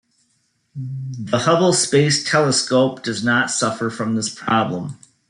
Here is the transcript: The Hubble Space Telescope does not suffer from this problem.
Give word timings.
The 0.75 1.37
Hubble 1.37 1.73
Space 1.73 2.23
Telescope 2.23 3.03
does 3.03 3.23
not 3.23 3.51
suffer 3.51 3.91
from 3.91 4.15
this 4.15 4.33
problem. 4.33 4.97